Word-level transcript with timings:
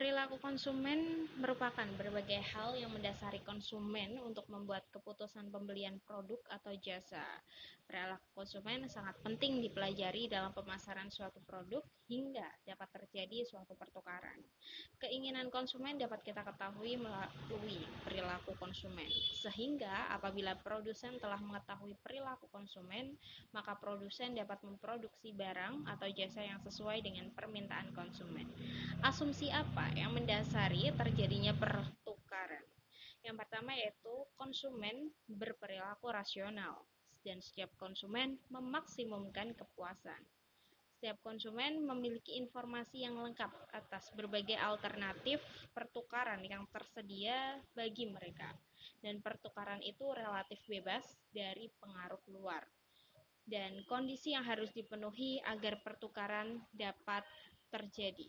Perilaku 0.00 0.40
konsumen 0.40 1.28
merupakan 1.36 1.84
berbagai 2.00 2.40
hal 2.56 2.72
yang 2.72 2.88
mendasari 2.88 3.44
konsumen 3.44 4.16
untuk 4.24 4.48
membuat 4.48 4.88
keputusan 4.88 5.52
pembelian 5.52 6.00
produk 6.08 6.40
atau 6.48 6.72
jasa. 6.80 7.20
Perilaku 7.84 8.24
konsumen 8.32 8.88
sangat 8.88 9.20
penting 9.20 9.60
dipelajari 9.60 10.24
dalam 10.24 10.56
pemasaran 10.56 11.12
suatu 11.12 11.44
produk 11.44 11.84
hingga 12.08 12.48
dapat 12.64 12.88
terjadi 12.96 13.44
suatu 13.44 13.76
pertukaran. 13.76 14.40
Keinginan 15.04 15.52
konsumen 15.52 16.00
dapat 16.00 16.24
kita 16.24 16.48
ketahui 16.48 16.96
melalui 16.96 17.84
perilaku 18.00 18.56
konsumen. 18.56 19.10
Sehingga 19.44 20.16
apabila 20.16 20.56
produsen 20.64 21.20
telah 21.20 21.44
mengetahui 21.44 21.92
perilaku 22.00 22.48
konsumen, 22.48 23.20
maka 23.52 23.76
produsen 23.76 24.32
dapat 24.32 24.64
memproduksi 24.64 25.36
barang 25.36 25.84
atau 25.92 26.08
jasa 26.08 26.40
yang 26.40 26.62
sesuai 26.64 27.04
dengan 27.04 27.28
permintaan 27.36 27.92
konsumen. 27.92 28.48
Asumsi 29.00 29.48
apa 29.48 29.88
yang 29.96 30.12
mendasari 30.12 30.92
terjadinya 30.92 31.56
pertukaran. 31.56 32.60
Yang 33.24 33.36
pertama 33.40 33.72
yaitu 33.72 34.14
konsumen 34.36 35.08
berperilaku 35.24 36.12
rasional 36.12 36.84
dan 37.24 37.40
setiap 37.40 37.72
konsumen 37.80 38.36
memaksimumkan 38.52 39.56
kepuasan. 39.56 40.20
Setiap 41.00 41.16
konsumen 41.24 41.80
memiliki 41.80 42.36
informasi 42.36 43.08
yang 43.08 43.16
lengkap 43.24 43.48
atas 43.72 44.12
berbagai 44.12 44.60
alternatif 44.60 45.40
pertukaran 45.72 46.44
yang 46.44 46.68
tersedia 46.68 47.56
bagi 47.72 48.04
mereka. 48.04 48.52
Dan 49.00 49.24
pertukaran 49.24 49.80
itu 49.80 50.12
relatif 50.12 50.60
bebas 50.68 51.08
dari 51.32 51.72
pengaruh 51.80 52.20
luar. 52.36 52.68
Dan 53.48 53.80
kondisi 53.88 54.36
yang 54.36 54.44
harus 54.44 54.68
dipenuhi 54.76 55.40
agar 55.40 55.80
pertukaran 55.80 56.60
dapat 56.76 57.24
terjadi. 57.72 58.28